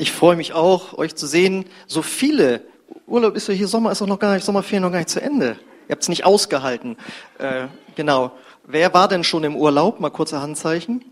[0.00, 1.66] Ich freue mich auch, euch zu sehen.
[1.86, 2.62] So viele.
[3.06, 5.20] Urlaub ist ja hier, Sommer ist doch noch gar nicht, Sommerferien noch gar nicht zu
[5.20, 5.58] Ende.
[5.88, 6.96] Ihr habt es nicht ausgehalten.
[7.36, 8.32] Äh, genau.
[8.64, 10.00] Wer war denn schon im Urlaub?
[10.00, 11.04] Mal kurze Handzeichen.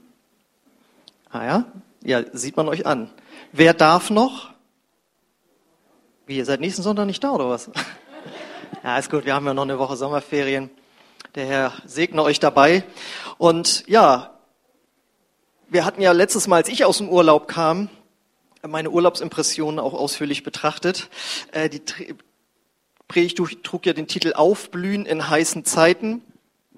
[1.28, 1.64] Ah ja?
[2.02, 3.10] Ja, sieht man euch an.
[3.52, 4.54] Wer darf noch?
[6.24, 7.70] Wie, ihr seid nächsten Sonntag nicht da, oder was?
[8.84, 10.70] Ja, ist gut, wir haben ja noch eine Woche Sommerferien.
[11.34, 12.84] Der Herr segne euch dabei.
[13.36, 14.38] Und ja,
[15.68, 17.90] wir hatten ja letztes Mal, als ich aus dem Urlaub kam,
[18.66, 21.08] meine Urlaubsimpressionen auch ausführlich betrachtet.
[21.52, 21.82] Äh, die
[23.06, 26.22] Predigt trug ja den Titel Aufblühen in heißen Zeiten.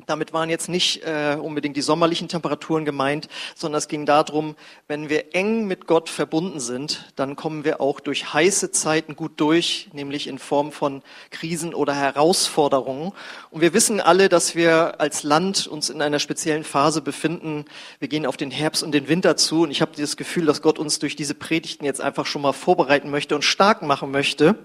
[0.06, 4.56] Damit waren jetzt nicht äh, unbedingt die sommerlichen Temperaturen gemeint, sondern es ging darum,
[4.88, 9.32] wenn wir eng mit Gott verbunden sind, dann kommen wir auch durch heiße Zeiten gut
[9.36, 13.12] durch, nämlich in Form von Krisen oder Herausforderungen.
[13.50, 17.64] Und wir wissen alle, dass wir als Land uns in einer speziellen Phase befinden.
[17.98, 20.62] Wir gehen auf den Herbst und den Winter zu und ich habe das Gefühl, dass
[20.62, 24.56] Gott uns durch diese Predigten jetzt einfach schon mal vorbereiten möchte und stark machen möchte.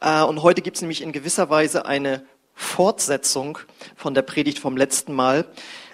[0.00, 2.24] Äh, und heute gibt es nämlich in gewisser Weise eine
[2.58, 3.58] Fortsetzung
[3.94, 5.46] von der Predigt vom letzten Mal,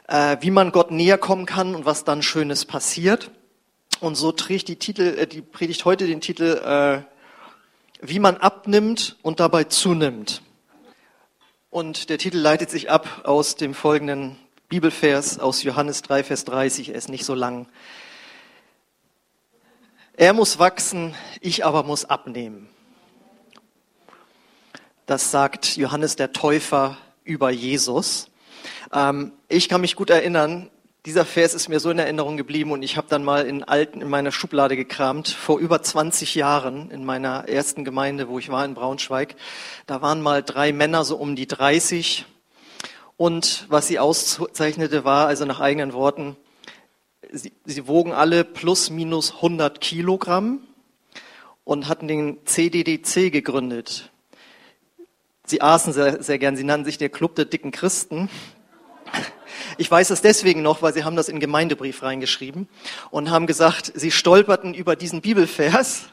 [0.09, 3.31] äh, wie man Gott näher kommen kann und was dann Schönes passiert.
[4.01, 7.03] Und so trägt die, Titel, äh, die Predigt heute den Titel, äh,
[8.01, 10.41] wie man abnimmt und dabei zunimmt.
[11.69, 14.37] Und der Titel leitet sich ab aus dem folgenden
[14.71, 16.89] Bibelvers aus Johannes 3, Vers 30.
[16.89, 17.69] Er ist nicht so lang.
[20.17, 22.71] Er muss wachsen, ich aber muss abnehmen.
[25.07, 28.31] Das sagt Johannes der Täufer über Jesus.
[28.91, 30.71] Ähm, ich kann mich gut erinnern,
[31.05, 34.01] dieser Vers ist mir so in Erinnerung geblieben und ich habe dann mal in alten
[34.01, 38.65] in meiner Schublade gekramt vor über 20 Jahren in meiner ersten Gemeinde, wo ich war
[38.65, 39.37] in Braunschweig.
[39.87, 42.25] Da waren mal drei Männer so um die 30
[43.19, 46.35] und was sie auszeichnete war, also nach eigenen Worten,
[47.31, 50.61] sie, sie wogen alle plus minus 100 Kilogramm
[51.65, 54.11] und hatten den CDDC gegründet.
[55.47, 56.57] Sie aßen sehr, sehr gern.
[56.57, 58.31] Sie nannten sich der Club der dicken Christen.
[59.77, 62.69] Ich weiß das deswegen noch, weil sie haben das in Gemeindebrief reingeschrieben
[63.11, 66.05] und haben gesagt, sie stolperten über diesen Bibelvers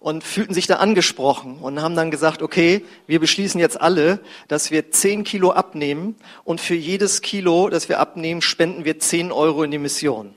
[0.00, 4.70] und fühlten sich da angesprochen und haben dann gesagt, okay, wir beschließen jetzt alle, dass
[4.70, 9.62] wir zehn Kilo abnehmen und für jedes Kilo, das wir abnehmen, spenden wir zehn Euro
[9.62, 10.34] in die Mission.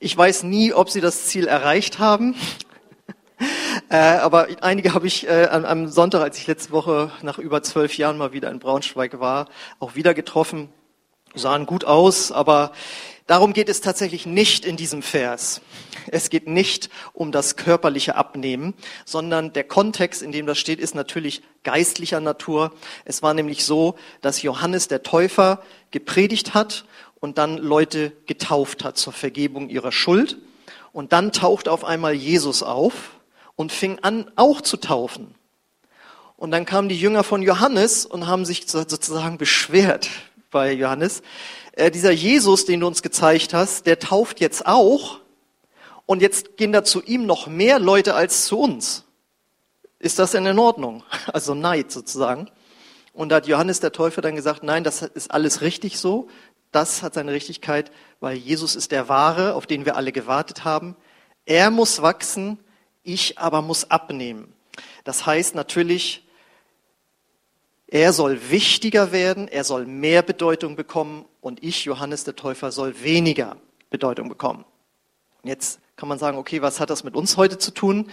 [0.00, 2.34] Ich weiß nie, ob sie das Ziel erreicht haben,
[3.90, 7.62] äh, aber einige habe ich äh, am, am Sonntag, als ich letzte Woche nach über
[7.62, 10.70] zwölf Jahren mal wieder in Braunschweig war, auch wieder getroffen.
[11.34, 12.72] Sahen gut aus, aber
[13.26, 15.60] darum geht es tatsächlich nicht in diesem Vers.
[16.10, 18.74] Es geht nicht um das körperliche Abnehmen,
[19.04, 22.72] sondern der Kontext, in dem das steht, ist natürlich geistlicher Natur.
[23.04, 26.86] Es war nämlich so, dass Johannes der Täufer gepredigt hat
[27.20, 30.38] und dann Leute getauft hat zur Vergebung ihrer Schuld.
[30.92, 33.17] Und dann taucht auf einmal Jesus auf
[33.58, 35.34] und fing an, auch zu taufen.
[36.36, 40.08] Und dann kamen die Jünger von Johannes und haben sich sozusagen beschwert
[40.52, 41.22] bei Johannes.
[41.72, 45.18] Äh, dieser Jesus, den du uns gezeigt hast, der tauft jetzt auch.
[46.06, 49.02] Und jetzt gehen da zu ihm noch mehr Leute als zu uns.
[49.98, 51.02] Ist das denn in Ordnung?
[51.32, 52.48] Also Neid sozusagen.
[53.12, 56.28] Und da hat Johannes der Täufer dann gesagt, nein, das ist alles richtig so.
[56.70, 60.94] Das hat seine Richtigkeit, weil Jesus ist der Wahre, auf den wir alle gewartet haben.
[61.44, 62.60] Er muss wachsen,
[63.08, 64.52] ich aber muss abnehmen.
[65.04, 66.24] Das heißt natürlich,
[67.86, 73.02] er soll wichtiger werden, er soll mehr Bedeutung bekommen und ich, Johannes der Täufer, soll
[73.02, 73.56] weniger
[73.88, 74.66] Bedeutung bekommen.
[75.42, 78.10] Jetzt kann man sagen, okay, was hat das mit uns heute zu tun?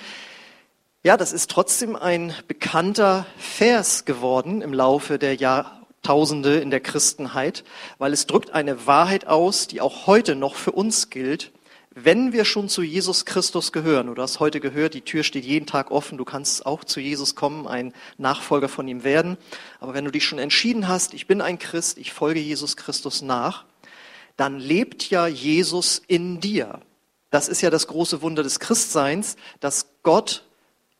[1.03, 7.65] Ja, das ist trotzdem ein bekannter Vers geworden im Laufe der Jahrtausende in der Christenheit,
[7.97, 11.51] weil es drückt eine Wahrheit aus, die auch heute noch für uns gilt
[11.95, 15.65] wenn wir schon zu Jesus Christus gehören, du hast heute gehört, die Tür steht jeden
[15.65, 19.37] Tag offen, du kannst auch zu Jesus kommen, ein Nachfolger von ihm werden,
[19.79, 23.21] aber wenn du dich schon entschieden hast, ich bin ein Christ, ich folge Jesus Christus
[23.21, 23.63] nach,
[24.35, 26.81] dann lebt ja Jesus in dir.
[27.29, 30.43] Das ist ja das große Wunder des Christseins, dass Gott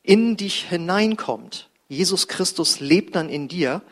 [0.02, 1.68] in dich hineinkommt.
[1.88, 3.82] Jesus Christus lebt dann in dir.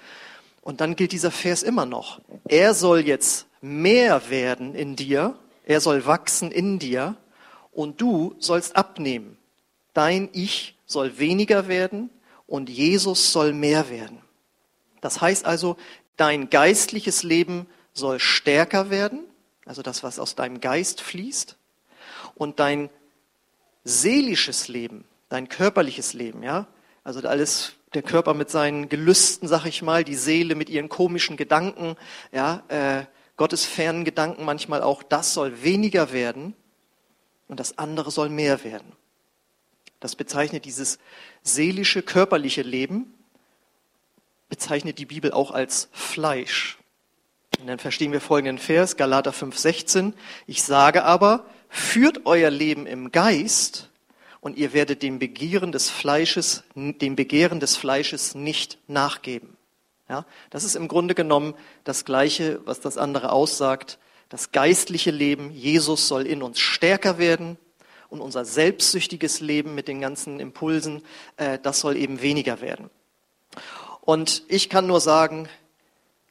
[0.62, 2.22] Und dann gilt dieser Vers immer noch.
[2.48, 7.16] Er soll jetzt mehr werden in dir er soll wachsen in dir
[7.72, 9.36] und du sollst abnehmen.
[9.92, 12.10] Dein Ich soll weniger werden
[12.46, 14.20] und Jesus soll mehr werden.
[15.00, 15.76] Das heißt also,
[16.16, 19.24] dein geistliches Leben soll stärker werden,
[19.64, 21.56] also das, was aus deinem Geist fließt,
[22.34, 22.90] und dein
[23.84, 26.66] seelisches Leben, dein körperliches Leben, ja,
[27.02, 31.36] also alles, der Körper mit seinen Gelüsten, sag ich mal, die Seele mit ihren komischen
[31.36, 31.96] Gedanken,
[32.32, 33.04] ja, äh,
[33.36, 36.54] Gottes fernen Gedanken manchmal auch, das soll weniger werden
[37.48, 38.92] und das andere soll mehr werden.
[40.00, 40.98] Das bezeichnet dieses
[41.42, 43.14] seelische, körperliche Leben,
[44.48, 46.78] bezeichnet die Bibel auch als Fleisch.
[47.58, 50.12] Und dann verstehen wir folgenden Vers, Galater 5,16.
[50.46, 53.90] Ich sage aber, führt euer Leben im Geist
[54.40, 59.56] und ihr werdet dem Begehren des Fleisches, dem Begehren des Fleisches nicht nachgeben.
[60.08, 61.54] Ja, das ist im Grunde genommen
[61.84, 63.98] das Gleiche, was das andere aussagt.
[64.28, 67.56] Das geistliche Leben, Jesus soll in uns stärker werden
[68.10, 71.02] und unser selbstsüchtiges Leben mit den ganzen Impulsen,
[71.36, 72.90] äh, das soll eben weniger werden.
[74.02, 75.48] Und ich kann nur sagen,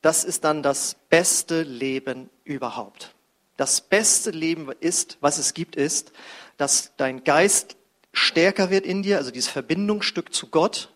[0.01, 3.15] das ist dann das beste Leben überhaupt.
[3.57, 6.11] Das beste Leben ist, was es gibt, ist,
[6.57, 7.75] dass dein Geist
[8.11, 10.89] stärker wird in dir, also dieses Verbindungsstück zu Gott,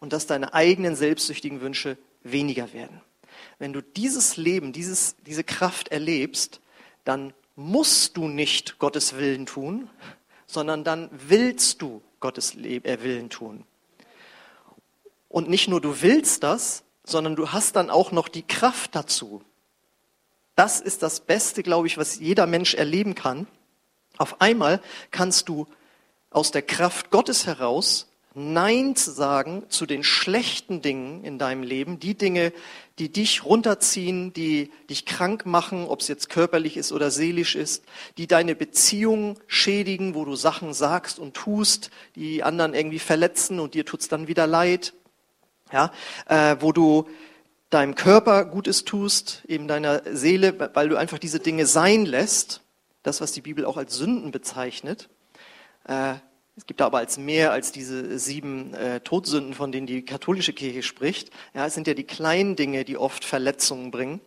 [0.00, 3.00] und dass deine eigenen selbstsüchtigen Wünsche weniger werden.
[3.58, 6.60] Wenn du dieses Leben, dieses, diese Kraft erlebst,
[7.04, 9.88] dann musst du nicht Gottes Willen tun,
[10.46, 13.64] sondern dann willst du Gottes äh, Willen tun.
[15.28, 19.42] Und nicht nur du willst das, sondern du hast dann auch noch die Kraft dazu.
[20.56, 23.46] Das ist das Beste, glaube ich, was jeder Mensch erleben kann.
[24.18, 25.66] Auf einmal kannst du
[26.30, 31.98] aus der Kraft Gottes heraus Nein zu sagen zu den schlechten Dingen in deinem Leben,
[31.98, 32.52] die Dinge,
[33.00, 37.84] die dich runterziehen, die dich krank machen, ob es jetzt körperlich ist oder seelisch ist,
[38.18, 43.74] die deine Beziehung schädigen, wo du Sachen sagst und tust, die anderen irgendwie verletzen und
[43.74, 44.92] dir tut's dann wieder leid,
[45.72, 45.90] ja,
[46.26, 47.08] äh, wo du
[47.68, 52.62] deinem Körper Gutes tust, eben deiner Seele, weil du einfach diese Dinge sein lässt,
[53.02, 55.08] das, was die Bibel auch als Sünden bezeichnet.
[55.84, 56.14] Äh,
[56.60, 60.82] es gibt aber als mehr als diese sieben äh, Todsünden, von denen die katholische Kirche
[60.82, 61.30] spricht.
[61.54, 64.20] Ja, es sind ja die kleinen Dinge, die oft Verletzungen bringen.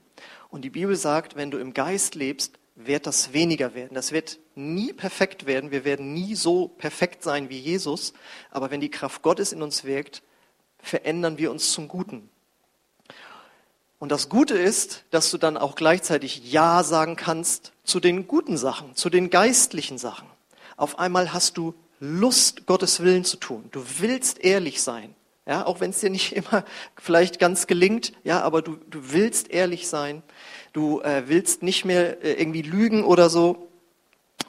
[0.49, 3.93] Und die Bibel sagt, wenn du im Geist lebst, wird das weniger werden.
[3.93, 5.69] Das wird nie perfekt werden.
[5.69, 8.13] Wir werden nie so perfekt sein wie Jesus.
[8.49, 10.23] Aber wenn die Kraft Gottes in uns wirkt,
[10.79, 12.31] verändern wir uns zum Guten.
[13.99, 18.57] Und das Gute ist, dass du dann auch gleichzeitig Ja sagen kannst zu den guten
[18.57, 20.27] Sachen, zu den geistlichen Sachen.
[20.77, 23.63] Auf einmal hast du Lust, Gottes Willen zu tun.
[23.71, 25.15] Du willst ehrlich sein.
[25.45, 26.65] Ja, auch wenn es dir nicht immer
[26.97, 30.21] vielleicht ganz gelingt, ja, aber du, du willst ehrlich sein.
[30.73, 33.69] Du äh, willst nicht mehr äh, irgendwie lügen oder so.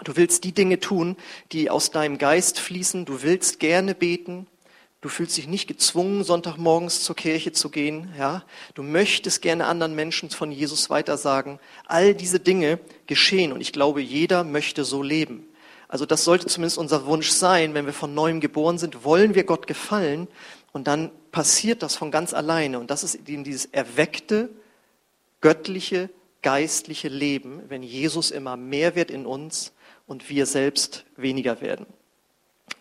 [0.02, 1.16] Du willst die Dinge tun,
[1.52, 3.04] die aus deinem Geist fließen.
[3.04, 4.48] Du willst gerne beten.
[5.00, 8.12] Du fühlst dich nicht gezwungen, Sonntagmorgens zur Kirche zu gehen.
[8.18, 8.42] Ja,
[8.74, 11.60] du möchtest gerne anderen Menschen von Jesus weitersagen.
[11.86, 15.46] All diese Dinge geschehen und ich glaube, jeder möchte so leben.
[15.88, 19.44] Also das sollte zumindest unser Wunsch sein, wenn wir von neuem geboren sind, wollen wir
[19.44, 20.28] Gott gefallen
[20.72, 22.78] und dann passiert das von ganz alleine.
[22.78, 24.48] Und das ist eben dieses erweckte,
[25.40, 26.10] göttliche,
[26.42, 29.72] geistliche Leben, wenn Jesus immer mehr wird in uns
[30.06, 31.86] und wir selbst weniger werden.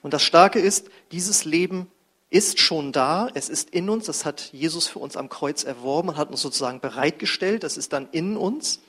[0.01, 1.87] Und das Starke ist, dieses Leben
[2.29, 6.09] ist schon da, es ist in uns, das hat Jesus für uns am Kreuz erworben
[6.09, 8.79] und hat uns sozusagen bereitgestellt, das ist dann in uns.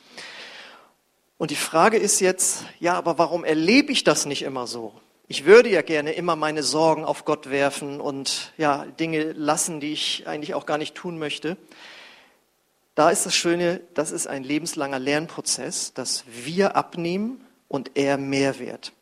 [1.36, 4.92] Und die Frage ist jetzt, ja, aber warum erlebe ich das nicht immer so?
[5.26, 9.92] Ich würde ja gerne immer meine Sorgen auf Gott werfen und ja, Dinge lassen, die
[9.92, 11.56] ich eigentlich auch gar nicht tun möchte.
[12.94, 18.58] Da ist das Schöne, das ist ein lebenslanger Lernprozess, dass wir abnehmen und er mehr
[18.58, 18.92] wird.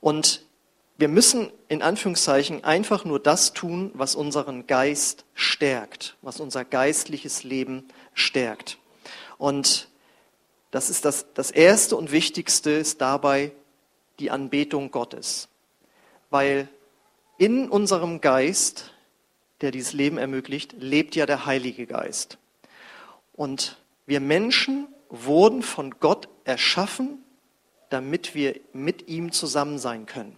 [0.00, 0.44] Und
[0.98, 7.42] wir müssen in Anführungszeichen einfach nur das tun, was unseren Geist stärkt, was unser geistliches
[7.42, 8.76] Leben stärkt.
[9.38, 9.89] Und
[10.70, 13.52] das ist das, das Erste und Wichtigste ist dabei
[14.18, 15.48] die Anbetung Gottes.
[16.30, 16.68] Weil
[17.38, 18.92] in unserem Geist,
[19.60, 22.38] der dieses Leben ermöglicht, lebt ja der Heilige Geist.
[23.32, 27.24] Und wir Menschen wurden von Gott erschaffen,
[27.88, 30.36] damit wir mit ihm zusammen sein können.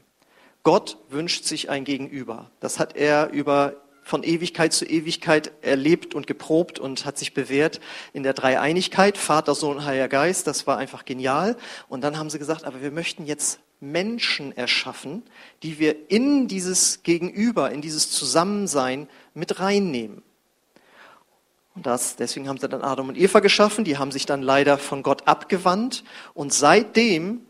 [0.62, 2.50] Gott wünscht sich ein Gegenüber.
[2.60, 3.76] Das hat er über
[4.12, 7.80] von Ewigkeit zu Ewigkeit erlebt und geprobt und hat sich bewährt
[8.12, 10.46] in der Dreieinigkeit, Vater, Sohn, Heiliger Geist.
[10.46, 11.56] Das war einfach genial.
[11.88, 15.22] Und dann haben sie gesagt, aber wir möchten jetzt Menschen erschaffen,
[15.62, 20.20] die wir in dieses Gegenüber, in dieses Zusammensein mit reinnehmen.
[21.74, 24.76] Und das, deswegen haben sie dann Adam und Eva geschaffen, die haben sich dann leider
[24.76, 26.04] von Gott abgewandt.
[26.34, 27.46] Und seitdem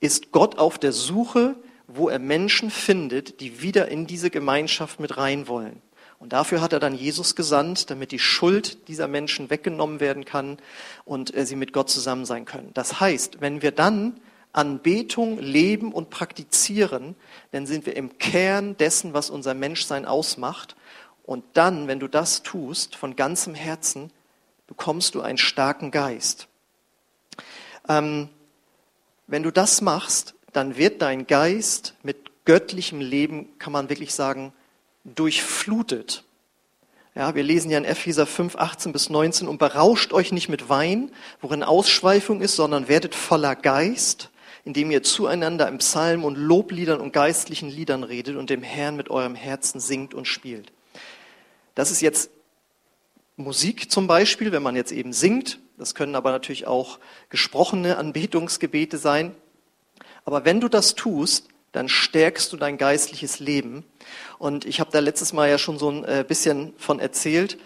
[0.00, 1.54] ist Gott auf der Suche
[1.94, 5.82] wo er Menschen findet, die wieder in diese Gemeinschaft mit rein wollen.
[6.18, 10.58] Und dafür hat er dann Jesus gesandt, damit die Schuld dieser Menschen weggenommen werden kann
[11.04, 12.70] und äh, sie mit Gott zusammen sein können.
[12.74, 14.20] Das heißt, wenn wir dann
[14.52, 17.16] Anbetung leben und praktizieren,
[17.50, 20.76] dann sind wir im Kern dessen, was unser Menschsein ausmacht.
[21.24, 24.12] Und dann, wenn du das tust, von ganzem Herzen,
[24.68, 26.46] bekommst du einen starken Geist.
[27.88, 28.28] Ähm,
[29.26, 34.52] wenn du das machst, dann wird dein Geist mit göttlichem Leben, kann man wirklich sagen,
[35.04, 36.24] durchflutet.
[37.14, 40.68] Ja, wir lesen ja in Epheser 5, 18 bis 19, und berauscht euch nicht mit
[40.68, 44.30] Wein, worin Ausschweifung ist, sondern werdet voller Geist,
[44.64, 49.10] indem ihr zueinander im Psalm und Lobliedern und geistlichen Liedern redet und dem Herrn mit
[49.10, 50.72] eurem Herzen singt und spielt.
[51.74, 52.30] Das ist jetzt
[53.36, 55.58] Musik zum Beispiel, wenn man jetzt eben singt.
[55.78, 59.34] Das können aber natürlich auch gesprochene Anbetungsgebete sein.
[60.24, 63.84] Aber wenn du das tust, dann stärkst du dein geistliches Leben.
[64.38, 67.58] Und ich habe da letztes Mal ja schon so ein äh, bisschen von erzählt,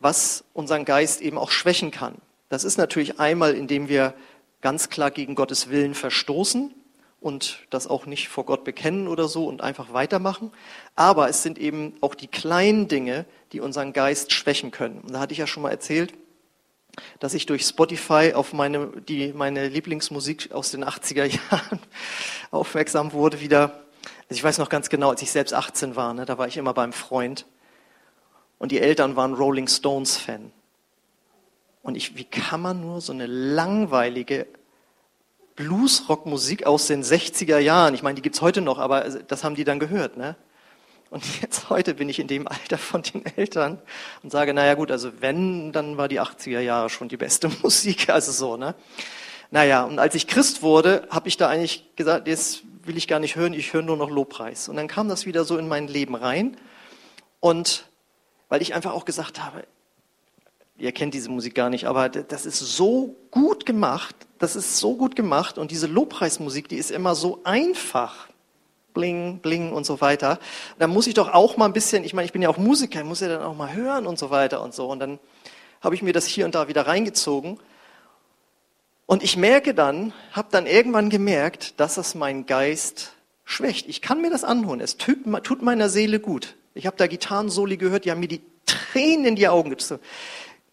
[0.00, 2.16] was unseren Geist eben auch schwächen kann.
[2.48, 4.14] Das ist natürlich einmal, indem wir
[4.60, 6.74] ganz klar gegen Gottes Willen verstoßen
[7.20, 10.50] und das auch nicht vor Gott bekennen oder so und einfach weitermachen.
[10.96, 15.00] Aber es sind eben auch die kleinen Dinge, die unseren Geist schwächen können.
[15.00, 16.12] Und da hatte ich ja schon mal erzählt,
[17.20, 21.80] dass ich durch Spotify auf meine, die, meine Lieblingsmusik aus den 80er Jahren
[22.50, 23.82] aufmerksam wurde wieder.
[24.28, 26.56] Also ich weiß noch ganz genau, als ich selbst 18 war, ne, da war ich
[26.56, 27.46] immer beim Freund
[28.58, 30.52] und die Eltern waren Rolling Stones Fan.
[31.82, 34.46] Und ich, wie kann man nur so eine langweilige
[35.56, 39.64] Bluesrock-Musik aus den 60er Jahren, ich meine, die gibt's heute noch, aber das haben die
[39.64, 40.36] dann gehört, ne?
[41.12, 43.78] Und jetzt heute bin ich in dem Alter von den Eltern
[44.22, 48.08] und sage, naja gut, also wenn, dann war die 80er Jahre schon die beste Musik,
[48.08, 48.74] also so, ne?
[49.50, 53.20] Naja, und als ich Christ wurde, habe ich da eigentlich gesagt, jetzt will ich gar
[53.20, 54.70] nicht hören, ich höre nur noch Lobpreis.
[54.70, 56.56] Und dann kam das wieder so in mein Leben rein.
[57.40, 57.86] Und
[58.48, 59.66] weil ich einfach auch gesagt habe,
[60.78, 64.96] ihr kennt diese Musik gar nicht, aber das ist so gut gemacht, das ist so
[64.96, 68.28] gut gemacht und diese Lobpreismusik, die ist immer so einfach
[68.94, 70.38] bling, bling und so weiter.
[70.78, 73.02] Da muss ich doch auch mal ein bisschen, ich meine, ich bin ja auch Musiker,
[73.04, 74.88] muss ja dann auch mal hören und so weiter und so.
[74.88, 75.18] Und dann
[75.80, 77.58] habe ich mir das hier und da wieder reingezogen.
[79.06, 83.12] Und ich merke dann, habe dann irgendwann gemerkt, dass das mein Geist
[83.44, 83.88] schwächt.
[83.88, 86.54] Ich kann mir das anhören, es tut, tut meiner Seele gut.
[86.74, 90.00] Ich habe da Gitarrensoli gehört, die haben mir die Tränen in die Augen gezogen.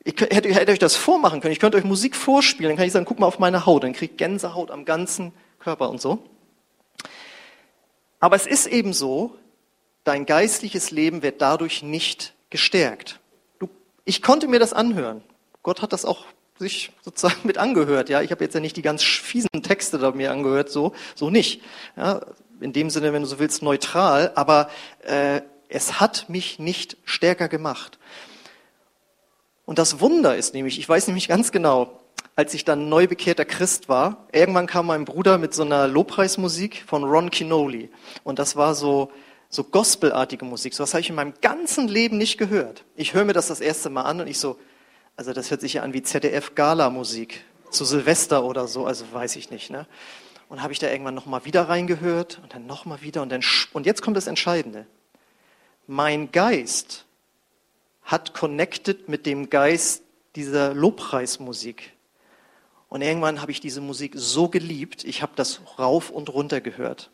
[0.04, 2.94] Ich hätte, hätte euch das vormachen können, ich könnte euch Musik vorspielen, dann kann ich
[2.94, 6.20] sagen, guck mal auf meine Haut, dann kriegt Gänsehaut am ganzen Körper und so.
[8.20, 9.36] Aber es ist eben so,
[10.04, 13.20] dein geistliches Leben wird dadurch nicht gestärkt.
[13.60, 13.70] Du,
[14.06, 15.24] ich konnte mir das anhören.
[15.64, 16.26] Gott hat das auch
[16.58, 18.10] sich sozusagen mit angehört.
[18.10, 21.30] Ja, ich habe jetzt ja nicht die ganz fiesen Texte da mir angehört, so, so
[21.30, 21.62] nicht.
[21.96, 22.22] Ja,
[22.60, 24.32] in dem Sinne, wenn du so willst, neutral.
[24.36, 24.70] Aber
[25.04, 28.00] äh, es hat mich nicht stärker gemacht.
[29.66, 32.02] Und das Wunder ist nämlich, ich weiß nämlich ganz genau,
[32.36, 36.84] als ich dann neu bekehrter Christ war, irgendwann kam mein Bruder mit so einer Lobpreismusik
[36.88, 37.90] von Ron Kinoli.
[38.24, 39.12] Und das war so,
[39.50, 40.74] so gospelartige Musik.
[40.74, 42.86] So was habe ich in meinem ganzen Leben nicht gehört.
[42.96, 44.58] Ich höre mir das das erste Mal an und ich so,
[45.18, 49.52] also das hört sich ja an wie ZDF-Gala-Musik zu Silvester oder so, also weiß ich
[49.52, 49.70] nicht.
[49.70, 49.86] Ne?
[50.48, 53.86] Und habe ich da irgendwann nochmal wieder reingehört und dann nochmal wieder und dann, und
[53.86, 54.86] jetzt kommt das Entscheidende.
[55.88, 57.06] Mein Geist
[58.04, 60.04] hat connected mit dem Geist
[60.36, 61.92] dieser Lobpreismusik.
[62.90, 67.12] Und irgendwann habe ich diese Musik so geliebt, ich habe das rauf und runter gehört.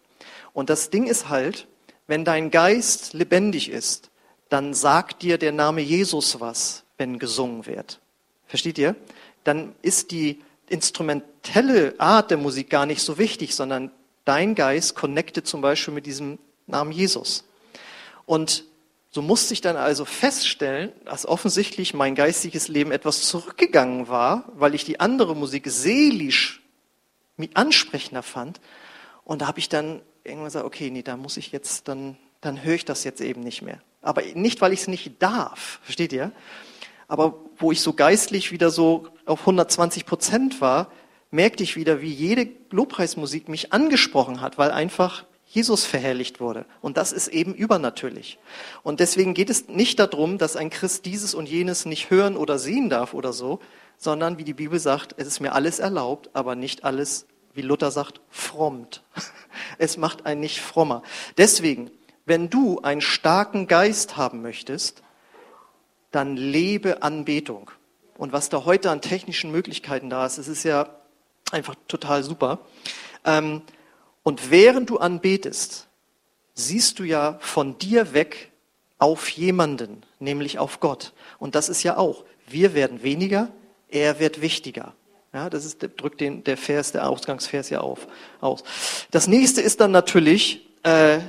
[0.53, 1.67] Und das Ding ist halt,
[2.07, 4.09] wenn dein Geist lebendig ist,
[4.49, 7.99] dann sagt dir der Name Jesus was, wenn gesungen wird.
[8.47, 8.95] Versteht ihr?
[9.43, 13.91] Dann ist die instrumentelle Art der Musik gar nicht so wichtig, sondern
[14.23, 17.43] dein Geist connectet zum Beispiel mit diesem Namen Jesus.
[18.25, 18.63] Und
[19.15, 24.75] so musste ich dann also feststellen, dass offensichtlich mein geistiges Leben etwas zurückgegangen war, weil
[24.75, 26.61] ich die andere Musik seelisch
[27.53, 28.59] ansprechender fand.
[29.23, 32.61] Und da habe ich dann irgendwann gesagt, okay, nee, da muss ich jetzt, dann, dann
[32.61, 33.79] höre ich das jetzt eben nicht mehr.
[34.01, 36.33] Aber nicht, weil ich es nicht darf, versteht ihr?
[37.07, 40.91] Aber wo ich so geistlich wieder so auf 120 Prozent war,
[41.31, 46.65] merkte ich wieder, wie jede Lobpreismusik mich angesprochen hat, weil einfach Jesus verherrlicht wurde.
[46.81, 48.39] Und das ist eben übernatürlich.
[48.83, 52.59] Und deswegen geht es nicht darum, dass ein Christ dieses und jenes nicht hören oder
[52.59, 53.59] sehen darf oder so,
[53.97, 57.91] sondern wie die Bibel sagt, es ist mir alles erlaubt, aber nicht alles, wie Luther
[57.91, 59.03] sagt, frommt.
[59.77, 61.01] Es macht einen nicht frommer.
[61.37, 61.89] Deswegen,
[62.25, 65.01] wenn du einen starken Geist haben möchtest,
[66.11, 67.71] dann lebe Anbetung.
[68.17, 70.89] Und was da heute an technischen Möglichkeiten da ist, es ist ja
[71.51, 72.59] einfach total super.
[73.23, 73.61] Ähm,
[74.25, 75.85] und während du anbetest,
[76.55, 78.51] siehst du ja von dir weg
[78.97, 81.13] auf jemanden, nämlich auf Gott.
[81.37, 83.49] Und das ist ja auch, wir werden weniger,
[83.87, 84.95] er wird wichtiger.
[85.31, 88.07] Ja, das ist, drückt den, der Vers, der Ausgangsvers ja auf,
[88.41, 88.63] aus.
[89.11, 91.19] Das nächste ist dann natürlich äh,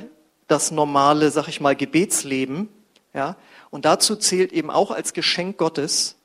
[0.47, 2.71] das normale, sag ich mal, Gebetsleben.
[3.13, 3.37] Ja,
[3.69, 6.16] und dazu zählt eben auch als Geschenk Gottes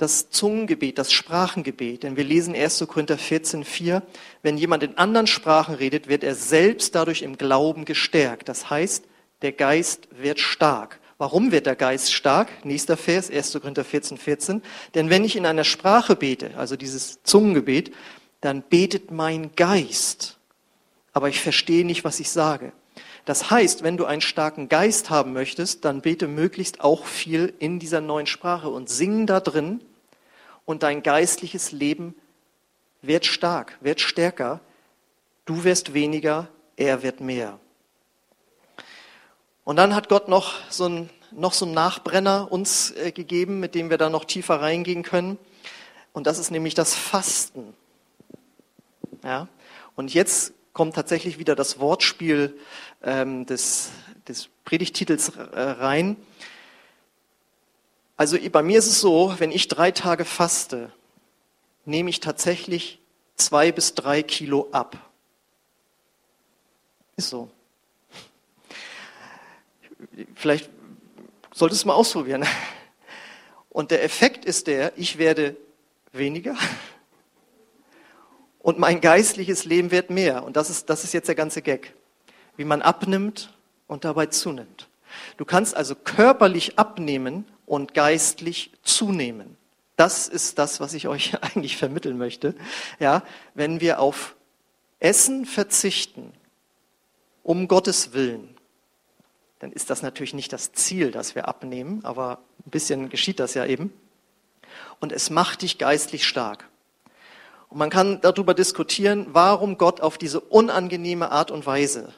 [0.00, 2.04] das Zungengebet, das Sprachengebet.
[2.04, 2.86] Denn wir lesen 1.
[2.88, 4.02] Korinther 14, 4,
[4.42, 8.48] wenn jemand in anderen Sprachen redet, wird er selbst dadurch im Glauben gestärkt.
[8.48, 9.04] Das heißt,
[9.42, 11.00] der Geist wird stark.
[11.18, 12.64] Warum wird der Geist stark?
[12.64, 13.52] Nächster Vers, 1.
[13.60, 14.62] Korinther 14, 14.
[14.94, 17.92] Denn wenn ich in einer Sprache bete, also dieses Zungengebet,
[18.40, 20.38] dann betet mein Geist.
[21.12, 22.72] Aber ich verstehe nicht, was ich sage.
[23.26, 27.78] Das heißt, wenn du einen starken Geist haben möchtest, dann bete möglichst auch viel in
[27.78, 29.82] dieser neuen Sprache und sing da drin
[30.70, 32.14] und dein geistliches Leben
[33.02, 34.60] wird stark, wird stärker.
[35.44, 37.58] Du wirst weniger, er wird mehr.
[39.64, 43.74] Und dann hat Gott noch so ein noch so einen Nachbrenner uns äh, gegeben, mit
[43.74, 45.38] dem wir da noch tiefer reingehen können.
[46.12, 47.74] Und das ist nämlich das Fasten.
[49.22, 49.48] Ja?
[49.94, 52.58] Und jetzt kommt tatsächlich wieder das Wortspiel
[53.02, 53.90] ähm, des,
[54.26, 56.16] des Predigtitels äh, rein.
[58.20, 60.92] Also bei mir ist es so, wenn ich drei Tage faste,
[61.86, 63.00] nehme ich tatsächlich
[63.36, 64.98] zwei bis drei Kilo ab.
[67.16, 67.50] Ist so.
[70.34, 70.68] Vielleicht
[71.54, 72.44] solltest du es mal ausprobieren.
[73.70, 75.56] Und der Effekt ist der, ich werde
[76.12, 76.58] weniger
[78.58, 80.44] und mein geistliches Leben wird mehr.
[80.44, 81.94] Und das ist, das ist jetzt der ganze Gag.
[82.58, 84.90] Wie man abnimmt und dabei zunimmt.
[85.38, 89.56] Du kannst also körperlich abnehmen und geistlich zunehmen.
[89.94, 92.56] Das ist das, was ich euch eigentlich vermitteln möchte.
[92.98, 93.22] Ja,
[93.54, 94.34] wenn wir auf
[94.98, 96.32] Essen verzichten,
[97.44, 98.56] um Gottes Willen,
[99.60, 103.54] dann ist das natürlich nicht das Ziel, dass wir abnehmen, aber ein bisschen geschieht das
[103.54, 103.92] ja eben.
[104.98, 106.68] Und es macht dich geistlich stark.
[107.68, 112.12] Und man kann darüber diskutieren, warum Gott auf diese unangenehme Art und Weise,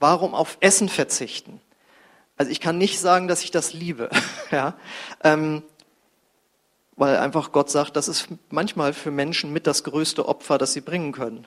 [0.00, 1.60] warum auf Essen verzichten.
[2.38, 4.08] Also ich kann nicht sagen, dass ich das liebe,
[4.50, 4.74] ja,
[5.24, 5.62] ähm,
[6.96, 10.80] weil einfach Gott sagt, das ist manchmal für Menschen mit das größte Opfer, das sie
[10.80, 11.46] bringen können.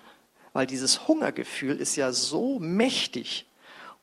[0.54, 3.46] Weil dieses Hungergefühl ist ja so mächtig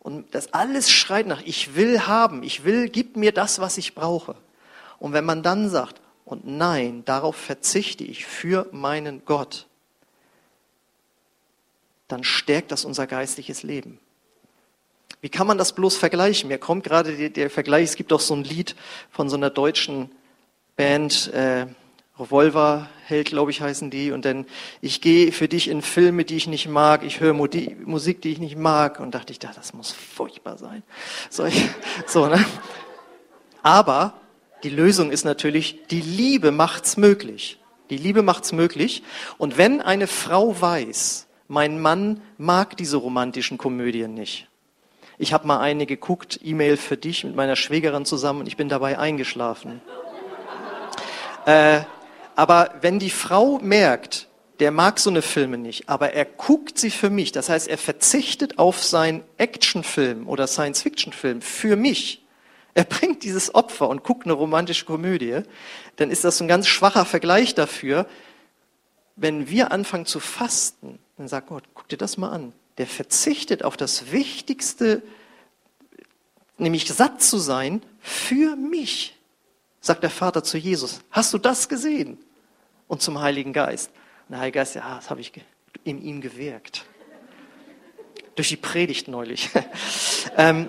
[0.01, 3.95] und das alles schreit nach, ich will haben, ich will, gib mir das, was ich
[3.95, 4.35] brauche.
[4.99, 9.67] Und wenn man dann sagt, und nein, darauf verzichte ich für meinen Gott,
[12.09, 14.01] dann stärkt das unser geistliches Leben.
[15.21, 16.49] Wie kann man das bloß vergleichen?
[16.49, 18.77] Mir kommt gerade der, der Vergleich, es gibt auch so ein Lied
[19.11, 20.11] von so einer deutschen
[20.77, 21.67] Band, äh,
[22.19, 24.11] Revolverheld, glaube ich, heißen die.
[24.11, 24.47] Und dann,
[24.81, 27.05] ich gehe für dich in Filme, die ich nicht mag.
[27.05, 29.01] Ich höre Musik, die ich nicht mag.
[29.01, 30.83] Und dachte ich, das muss furchtbar sein.
[31.31, 31.69] So, ich,
[32.07, 32.45] so ne?
[33.63, 34.15] Aber
[34.65, 37.59] die Lösung ist natürlich, die Liebe macht's möglich.
[37.91, 39.03] Die Liebe macht's möglich.
[39.39, 44.48] Und wenn eine Frau weiß, mein Mann mag diese romantischen Komödien nicht,
[45.19, 48.69] ich habe mal eine geguckt, E-Mail für dich mit meiner Schwägerin zusammen und ich bin
[48.69, 49.83] dabei eingeschlafen.
[51.45, 51.81] äh,
[52.37, 54.29] aber wenn die Frau merkt,
[54.61, 57.79] der mag so eine Filme nicht, aber er guckt sie für mich, das heißt, er
[57.79, 62.25] verzichtet auf seinen Actionfilm oder Science-Fiction-Film für mich,
[62.75, 65.43] er bringt dieses Opfer und guckt eine romantische Komödie,
[65.97, 68.07] dann ist das ein ganz schwacher Vergleich dafür,
[69.17, 73.65] wenn wir anfangen zu fasten, dann sagt Gott, guck dir das mal an der verzichtet
[73.65, 75.03] auf das Wichtigste,
[76.57, 79.17] nämlich satt zu sein, für mich,
[79.81, 81.01] sagt der Vater zu Jesus.
[81.11, 82.19] Hast du das gesehen?
[82.87, 83.91] Und zum Heiligen Geist.
[84.29, 85.33] Und der Heilige Geist, ja, das habe ich
[85.85, 86.87] in ihm gewirkt.
[88.35, 89.51] Durch die Predigt neulich.
[90.37, 90.69] ähm,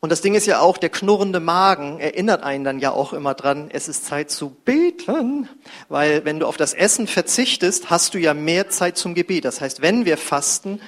[0.00, 3.34] und das Ding ist ja auch, der knurrende Magen erinnert einen dann ja auch immer
[3.34, 5.48] dran, es ist Zeit zu beten,
[5.88, 9.44] weil wenn du auf das Essen verzichtest, hast du ja mehr Zeit zum Gebet.
[9.44, 10.80] Das heißt, wenn wir fasten,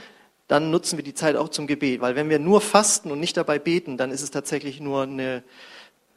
[0.46, 3.36] dann nutzen wir die Zeit auch zum Gebet, weil wenn wir nur fasten und nicht
[3.36, 5.42] dabei beten, dann ist es tatsächlich nur eine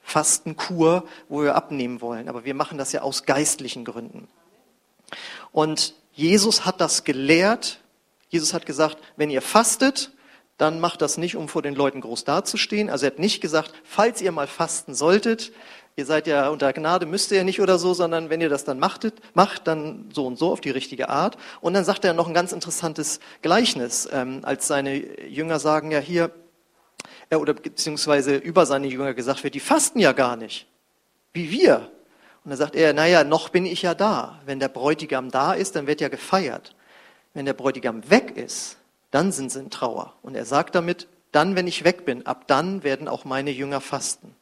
[0.04, 2.28] Fastenkur, wo wir abnehmen wollen.
[2.28, 4.28] Aber wir machen das ja aus geistlichen Gründen.
[5.52, 7.80] Und Jesus hat das gelehrt.
[8.30, 10.12] Jesus hat gesagt, wenn ihr fastet,
[10.62, 12.92] dann macht das nicht, um vor den Leuten groß dazustehen.
[12.92, 15.52] Also er hat nicht gesagt, falls ihr mal fasten solltet,
[15.96, 18.64] ihr seid ja unter Gnade, müsst ihr ja nicht oder so, sondern wenn ihr das
[18.64, 21.36] dann machtet, macht, dann so und so auf die richtige Art.
[21.62, 25.98] Und dann sagt er noch ein ganz interessantes Gleichnis, ähm, als seine Jünger sagen ja
[25.98, 26.30] hier,
[27.32, 30.68] äh, oder beziehungsweise über seine Jünger gesagt wird, die fasten ja gar nicht,
[31.34, 31.90] wie wir.
[32.44, 34.40] Und dann sagt er, naja, noch bin ich ja da.
[34.46, 36.76] Wenn der Bräutigam da ist, dann wird ja gefeiert.
[37.34, 38.78] Wenn der Bräutigam weg ist,
[39.12, 40.16] dann sind sie in Trauer.
[40.22, 43.82] Und er sagt damit, dann, wenn ich weg bin, ab dann werden auch meine Jünger
[43.82, 44.36] fasten.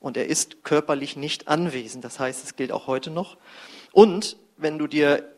[0.00, 2.04] Und er ist körperlich nicht anwesend.
[2.04, 3.36] Das heißt, es gilt auch heute noch.
[3.92, 5.28] Und wenn du dir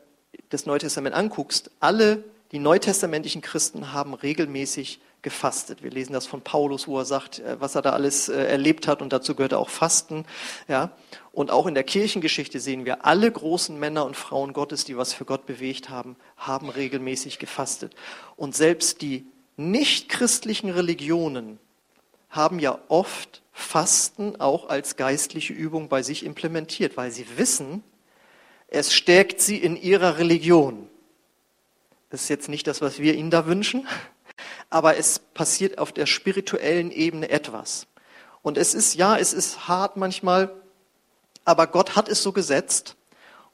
[0.48, 5.82] das Neue Testament anguckst, alle die neutestamentlichen Christen haben regelmäßig gefastet.
[5.82, 8.86] Wir lesen das von Paulus, wo er sagt, äh, was er da alles äh, erlebt
[8.86, 10.24] hat und dazu gehört auch Fasten.
[10.68, 10.92] Ja.
[11.32, 15.12] Und auch in der Kirchengeschichte sehen wir, alle großen Männer und Frauen Gottes, die was
[15.12, 17.94] für Gott bewegt haben, haben regelmäßig gefastet.
[18.36, 21.58] Und selbst die nichtchristlichen Religionen
[22.30, 27.82] haben ja oft Fasten auch als geistliche Übung bei sich implementiert, weil sie wissen,
[28.68, 30.88] es stärkt sie in ihrer Religion.
[32.10, 33.88] Das ist jetzt nicht das, was wir ihnen da wünschen,
[34.70, 37.86] aber es passiert auf der spirituellen Ebene etwas.
[38.42, 40.50] Und es ist, ja, es ist hart manchmal,
[41.44, 42.96] aber Gott hat es so gesetzt.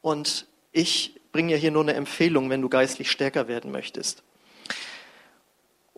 [0.02, 4.22] Und ich bringe ja hier nur eine Empfehlung, wenn du geistlich stärker werden möchtest.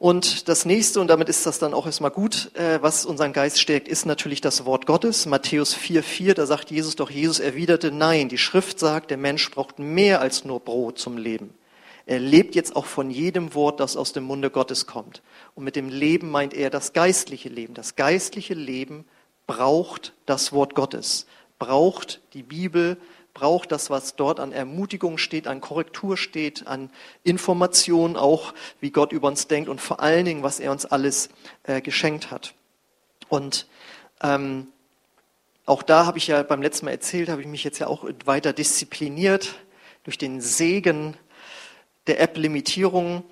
[0.03, 3.61] Und das nächste, und damit ist das dann auch erstmal gut, äh, was unseren Geist
[3.61, 5.27] stärkt, ist natürlich das Wort Gottes.
[5.27, 9.79] Matthäus 4,4, da sagt Jesus doch, Jesus erwiderte, nein, die Schrift sagt, der Mensch braucht
[9.79, 11.55] mehr als nur Brot zum Leben.
[12.07, 15.23] Er lebt jetzt auch von jedem Wort, das aus dem Munde Gottes kommt.
[15.55, 17.75] Und mit dem Leben meint er das geistliche Leben.
[17.75, 19.05] Das geistliche Leben
[19.47, 21.27] braucht das Wort Gottes,
[21.59, 22.97] braucht die Bibel,
[23.35, 26.91] braucht das, was dort an Ermutigung steht, an Korrektur steht, an
[27.25, 31.31] Information auch, wie Gott über uns denkt und vor allen Dingen, was er uns alles
[31.63, 32.55] äh, geschenkt hat.
[33.29, 33.67] Und
[34.23, 34.69] ähm,
[35.65, 38.05] auch da habe ich ja beim letzten Mal erzählt, habe ich mich jetzt ja auch
[38.25, 39.55] weiter diszipliniert
[40.05, 41.17] durch den Segen
[42.07, 43.25] der App-Limitierung.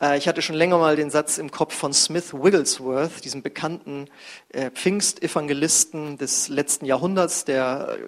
[0.00, 4.08] Äh, ich hatte schon länger mal den Satz im Kopf von Smith Wigglesworth, diesem bekannten
[4.50, 8.04] äh, Pfingstevangelisten des letzten Jahrhunderts, der äh,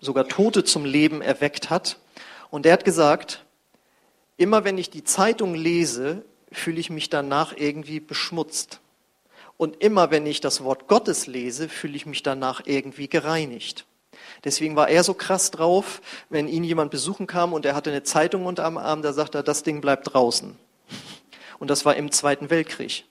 [0.00, 1.98] sogar Tote zum Leben erweckt hat.
[2.50, 3.44] Und der hat gesagt,
[4.36, 8.80] immer wenn ich die Zeitung lese, fühle ich mich danach irgendwie beschmutzt.
[9.56, 13.84] Und immer wenn ich das Wort Gottes lese, fühle ich mich danach irgendwie gereinigt.
[14.44, 18.02] Deswegen war er so krass drauf, wenn ihn jemand besuchen kam und er hatte eine
[18.02, 20.56] Zeitung unter dem Arm, da sagt er, das Ding bleibt draußen.
[21.58, 23.04] Und das war im Zweiten Weltkrieg.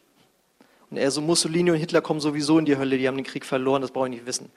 [0.90, 3.46] Und er so, Mussolini und Hitler kommen sowieso in die Hölle, die haben den Krieg
[3.46, 4.52] verloren, das brauche ich nicht wissen.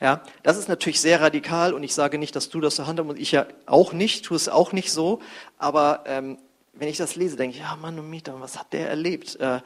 [0.00, 3.10] Ja, das ist natürlich sehr radikal und ich sage nicht, dass du das so handhabst
[3.10, 5.20] und ich ja auch nicht, tue es auch nicht so,
[5.58, 6.38] aber ähm,
[6.72, 9.36] wenn ich das lese, denke ich, ja Mann und Mieter, was hat der erlebt?
[9.36, 9.60] Äh,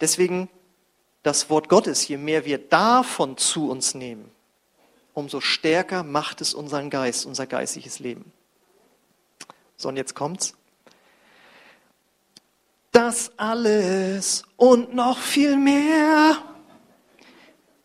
[0.00, 0.48] deswegen
[1.22, 4.30] das Wort Gottes, je mehr wir davon zu uns nehmen,
[5.20, 8.32] umso stärker macht es unseren Geist, unser geistiges Leben.
[9.76, 10.54] So, und jetzt kommt's.
[12.92, 16.36] Das alles und noch viel mehr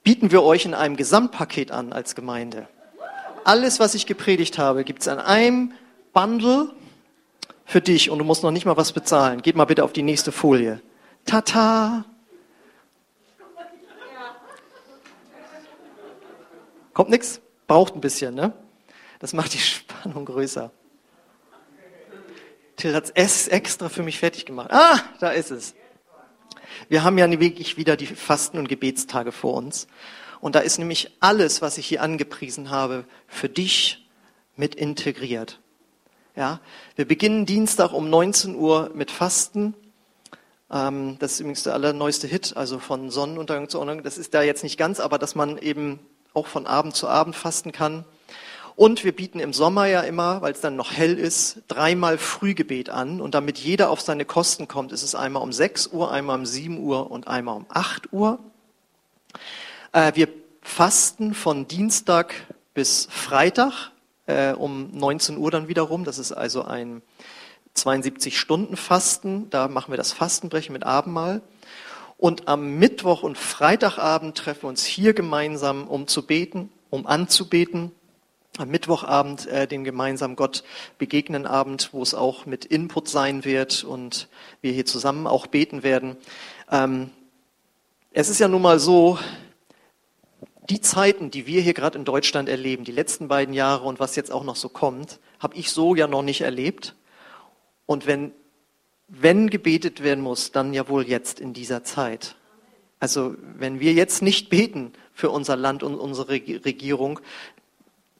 [0.04, 2.68] bieten wir euch in einem Gesamtpaket an als Gemeinde.
[3.44, 5.74] Alles, was ich gepredigt habe, gibt es an einem
[6.14, 6.74] Bundle
[7.66, 9.42] für dich und du musst noch nicht mal was bezahlen.
[9.42, 10.82] Geht mal bitte auf die nächste Folie.
[11.26, 12.06] Tata!
[16.96, 17.42] Kommt nichts?
[17.68, 18.54] Braucht ein bisschen, ne?
[19.20, 20.72] Das macht die Spannung größer.
[22.78, 24.72] Till hat es extra für mich fertig gemacht.
[24.72, 25.76] Ah, da ist es.
[26.90, 29.88] Wir haben ja wirklich wieder die Fasten- und Gebetstage vor uns.
[30.40, 34.08] Und da ist nämlich alles, was ich hier angepriesen habe, für dich
[34.56, 35.60] mit integriert.
[36.36, 36.62] Ja,
[36.96, 39.74] wir beginnen Dienstag um 19 Uhr mit Fasten.
[40.72, 44.04] Ähm, das ist übrigens der allerneueste Hit, also von Sonnenuntergang zu Untergang.
[44.04, 46.00] Das ist da jetzt nicht ganz, aber dass man eben
[46.36, 48.06] auch von Abend zu Abend fasten kann.
[48.76, 52.90] Und wir bieten im Sommer ja immer, weil es dann noch hell ist, dreimal Frühgebet
[52.90, 53.22] an.
[53.22, 56.46] Und damit jeder auf seine Kosten kommt, ist es einmal um 6 Uhr, einmal um
[56.46, 58.40] 7 Uhr und einmal um 8 Uhr.
[59.94, 60.28] Äh, wir
[60.62, 62.34] fasten von Dienstag
[62.74, 63.92] bis Freitag
[64.26, 66.04] äh, um 19 Uhr dann wiederum.
[66.04, 67.02] Das ist also ein
[67.76, 69.50] 72 Stunden Fasten.
[69.52, 71.42] Da machen wir das Fastenbrechen mit Abendmahl.
[72.26, 77.92] Und am Mittwoch und Freitagabend treffen wir uns hier gemeinsam, um zu beten, um anzubeten.
[78.58, 80.64] Am Mittwochabend äh, den gemeinsamen Gott
[80.98, 84.28] begegnen Abend, wo es auch mit Input sein wird und
[84.62, 86.18] wir hier zusammen auch beten werden.
[86.72, 87.12] Ähm,
[88.10, 89.20] es ist ja nun mal so,
[90.72, 94.16] die Zeiten, die wir hier gerade in Deutschland erleben, die letzten beiden Jahre und was
[94.16, 96.96] jetzt auch noch so kommt, habe ich so ja noch nicht erlebt.
[97.86, 98.32] Und wenn
[99.08, 102.36] wenn gebetet werden muss, dann ja wohl jetzt in dieser Zeit.
[103.00, 107.20] Also wenn wir jetzt nicht beten für unser Land und unsere Regierung,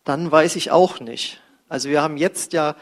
[0.04, 1.42] dann weiß ich auch nicht.
[1.70, 2.76] Also wir haben jetzt ja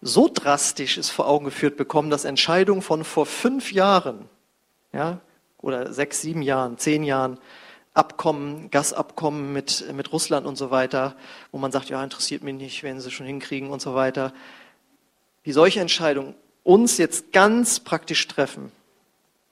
[0.00, 4.28] so drastisch es vor Augen geführt bekommen, dass Entscheidungen von vor fünf Jahren,
[4.92, 5.20] ja,
[5.60, 7.38] oder sechs, sieben Jahren, zehn Jahren,
[7.94, 11.16] Abkommen, Gasabkommen mit, mit Russland und so weiter,
[11.50, 14.32] wo man sagt, ja, interessiert mich nicht, werden sie schon hinkriegen und so weiter.
[15.42, 18.72] Wie solche Entscheidungen uns jetzt ganz praktisch treffen,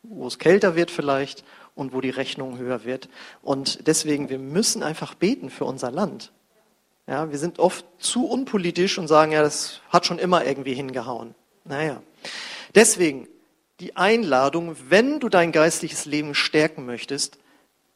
[0.02, 3.08] wo es kälter wird vielleicht und wo die Rechnung höher wird.
[3.42, 6.32] Und deswegen, wir müssen einfach beten für unser Land.
[7.06, 11.34] Ja, wir sind oft zu unpolitisch und sagen, ja, das hat schon immer irgendwie hingehauen.
[11.64, 12.02] Naja.
[12.74, 13.28] Deswegen,
[13.78, 17.38] die Einladung, wenn du dein geistliches Leben stärken möchtest,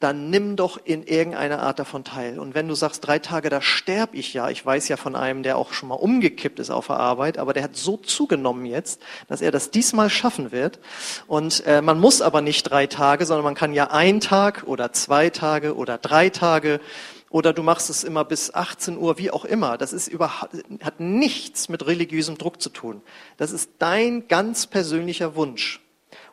[0.00, 2.38] dann nimm doch in irgendeiner Art davon teil.
[2.38, 5.42] Und wenn du sagst, drei Tage, da sterb ich ja, ich weiß ja von einem,
[5.42, 9.02] der auch schon mal umgekippt ist auf der Arbeit, aber der hat so zugenommen jetzt,
[9.28, 10.80] dass er das diesmal schaffen wird.
[11.26, 14.92] Und äh, man muss aber nicht drei Tage, sondern man kann ja ein Tag oder
[14.94, 16.80] zwei Tage oder drei Tage
[17.28, 19.78] oder du machst es immer bis 18 Uhr, wie auch immer.
[19.78, 23.02] Das ist überhaupt, hat nichts mit religiösem Druck zu tun.
[23.36, 25.80] Das ist dein ganz persönlicher Wunsch.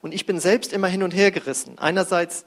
[0.01, 1.77] Und ich bin selbst immer hin und her gerissen.
[1.77, 2.45] Einerseits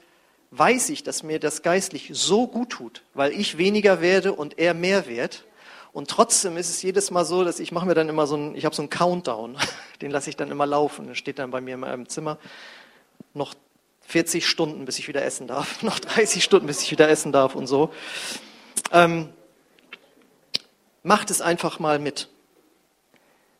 [0.51, 4.73] weiß ich, dass mir das geistlich so gut tut, weil ich weniger werde und er
[4.73, 5.45] mehr wird.
[5.93, 8.55] Und trotzdem ist es jedes Mal so, dass ich mache mir dann immer so ein,
[8.55, 9.57] ich habe so einen Countdown,
[10.01, 11.07] den lasse ich dann immer laufen.
[11.07, 12.37] Der steht dann bei mir in meinem Zimmer.
[13.33, 13.55] Noch
[14.01, 15.83] 40 Stunden, bis ich wieder essen darf.
[15.83, 17.93] Noch 30 Stunden, bis ich wieder essen darf und so.
[18.91, 19.29] Ähm,
[21.03, 22.29] macht es einfach mal mit.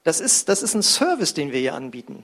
[0.04, 2.24] Das ist, das ist ein Service, den wir hier anbieten.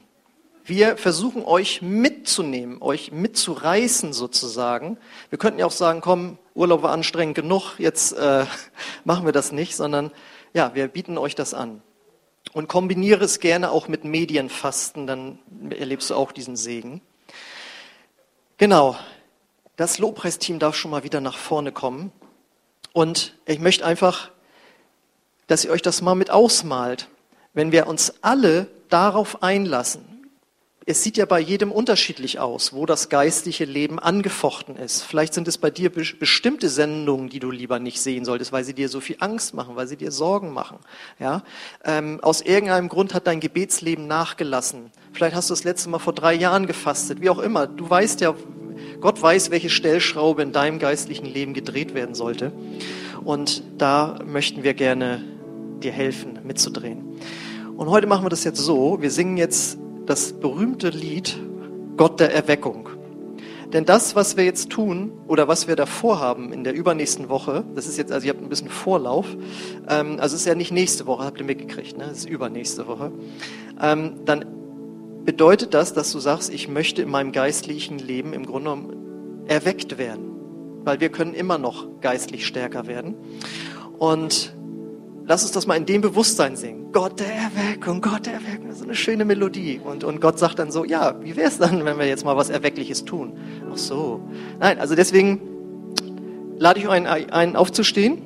[0.68, 4.98] Wir versuchen euch mitzunehmen, euch mitzureißen sozusagen.
[5.30, 8.46] Wir könnten ja auch sagen, komm, Urlaub war anstrengend genug, jetzt äh,
[9.06, 10.12] machen wir das nicht, sondern
[10.54, 11.82] ja, wir bieten euch das an.
[12.52, 17.00] Und kombiniere es gerne auch mit Medienfasten, dann erlebst du auch diesen Segen.
[18.58, 18.98] Genau,
[19.78, 22.12] das Lobpreisteam darf schon mal wieder nach vorne kommen.
[22.92, 24.32] Und ich möchte einfach,
[25.48, 27.08] dass ihr euch das mal mit ausmalt.
[27.54, 30.07] Wenn wir uns alle darauf einlassen,
[30.90, 35.04] es sieht ja bei jedem unterschiedlich aus, wo das geistliche Leben angefochten ist.
[35.04, 38.74] Vielleicht sind es bei dir bestimmte Sendungen, die du lieber nicht sehen solltest, weil sie
[38.74, 40.78] dir so viel Angst machen, weil sie dir Sorgen machen.
[41.20, 41.44] Ja?
[41.84, 44.92] Ähm, aus irgendeinem Grund hat dein Gebetsleben nachgelassen.
[45.12, 47.68] Vielleicht hast du das letzte Mal vor drei Jahren gefastet, wie auch immer.
[47.68, 48.34] Du weißt ja,
[49.02, 52.54] Gott weiß, welche Stellschraube in deinem geistlichen Leben gedreht werden sollte.
[53.26, 55.22] Und da möchten wir gerne
[55.84, 57.20] dir helfen, mitzudrehen.
[57.76, 59.02] Und heute machen wir das jetzt so.
[59.02, 61.40] Wir singen jetzt das berühmte Lied
[61.98, 62.90] Gott der Erweckung.
[63.74, 67.66] Denn das, was wir jetzt tun oder was wir davor haben in der übernächsten Woche,
[67.76, 69.26] das ist jetzt, also ihr habt ein bisschen Vorlauf,
[69.90, 72.06] ähm, also es ist ja nicht nächste Woche, habt ihr mitgekriegt, ne?
[72.06, 73.12] es ist übernächste Woche,
[73.82, 74.46] ähm, dann
[75.26, 79.98] bedeutet das, dass du sagst, ich möchte in meinem geistlichen Leben im Grunde genommen erweckt
[79.98, 80.32] werden,
[80.86, 83.16] weil wir können immer noch geistlich stärker werden.
[83.98, 84.56] Und
[85.26, 86.77] lass uns das mal in dem Bewusstsein singen.
[86.98, 88.72] Gott der Erweckung, Gott der Erweckung.
[88.72, 89.80] Ist eine schöne Melodie.
[89.84, 92.36] Und, und Gott sagt dann so, ja, wie wäre es dann, wenn wir jetzt mal
[92.36, 93.34] was Erweckliches tun?
[93.72, 94.20] Ach so.
[94.60, 95.40] Nein, also deswegen
[96.58, 98.18] lade ich euch ein, ein aufzustehen.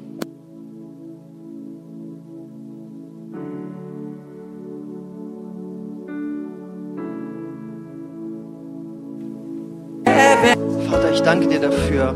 [10.90, 12.16] Vater, ich danke dir dafür,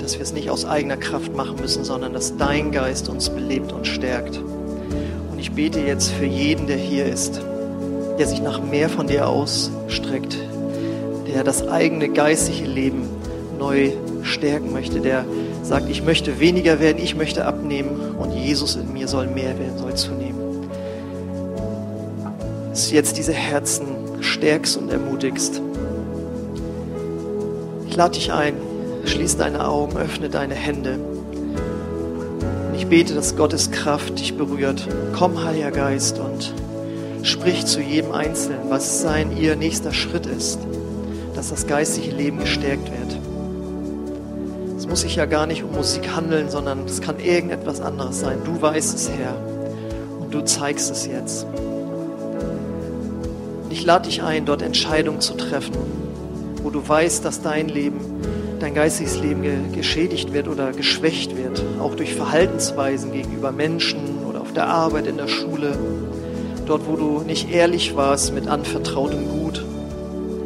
[0.00, 3.70] dass wir es nicht aus eigener Kraft machen müssen, sondern dass dein Geist uns belebt
[3.70, 4.40] und stärkt.
[5.42, 7.40] Ich bete jetzt für jeden, der hier ist,
[8.16, 10.38] der sich nach mehr von dir ausstreckt,
[11.26, 13.08] der das eigene geistliche Leben
[13.58, 13.90] neu
[14.22, 15.24] stärken möchte, der
[15.64, 19.78] sagt, ich möchte weniger werden, ich möchte abnehmen und Jesus in mir soll mehr werden,
[19.78, 20.68] soll zunehmen.
[22.70, 23.86] Dass du jetzt diese Herzen
[24.20, 25.60] stärkst und ermutigst.
[27.88, 28.54] Ich lade dich ein,
[29.06, 31.00] Schließ deine Augen, öffne deine Hände.
[32.72, 34.88] Und ich bete, dass Gottes Kraft dich berührt.
[35.12, 36.54] Komm, Heiliger Geist, und
[37.22, 40.58] sprich zu jedem Einzelnen, was sein ihr nächster Schritt ist,
[41.34, 43.18] dass das geistliche Leben gestärkt wird.
[44.78, 48.38] Es muss sich ja gar nicht um Musik handeln, sondern es kann irgendetwas anderes sein.
[48.42, 49.36] Du weißt es, Herr,
[50.18, 51.44] und du zeigst es jetzt.
[53.64, 55.76] Und ich lade dich ein, dort Entscheidungen zu treffen,
[56.62, 58.00] wo du weißt, dass dein Leben
[58.62, 64.40] dein geistiges Leben ge geschädigt wird oder geschwächt wird, auch durch Verhaltensweisen gegenüber Menschen oder
[64.40, 65.76] auf der Arbeit, in der Schule,
[66.66, 69.64] dort, wo du nicht ehrlich warst mit anvertrautem Gut,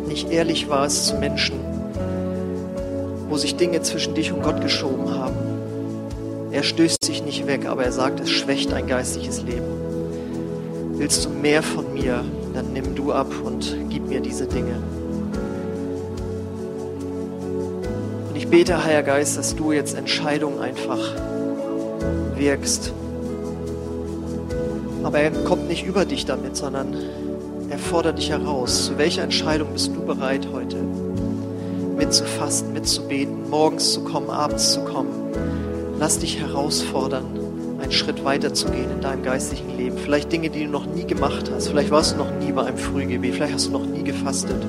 [0.09, 1.61] nicht ehrlich warst zu Menschen,
[3.29, 5.37] wo sich Dinge zwischen dich und Gott geschoben haben.
[6.53, 9.67] Er stößt sich nicht weg, aber er sagt, es schwächt dein geistliches Leben.
[10.95, 12.25] Willst du mehr von mir,
[12.55, 14.96] dann nimm du ab und gib mir diese Dinge.
[18.37, 20.99] Ich bete, Heiliger Geist, dass du jetzt Entscheidungen einfach
[22.35, 22.93] wirkst.
[25.03, 26.95] Aber er kommt nicht über dich damit, sondern
[27.71, 28.87] er fordert dich heraus.
[28.87, 30.77] Zu welcher Entscheidung bist du bereit heute?
[31.97, 35.11] Mitzufasten, mitzubeten, morgens zu kommen, abends zu kommen.
[35.99, 37.25] Lass dich herausfordern,
[37.81, 39.97] einen Schritt weiter zu gehen in deinem geistlichen Leben.
[39.97, 41.69] Vielleicht Dinge, die du noch nie gemacht hast.
[41.69, 43.35] Vielleicht warst du noch nie bei einem Frühgebet.
[43.35, 44.63] Vielleicht hast du noch nie gefastet.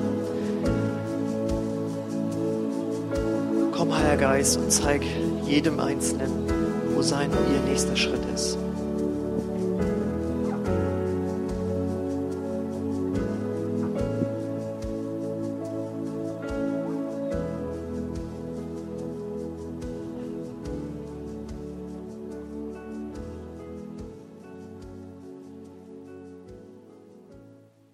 [4.08, 5.02] Heiliger Geist, und zeig
[5.44, 6.30] jedem Einzelnen,
[6.94, 8.56] wo sein und ihr nächster Schritt ist.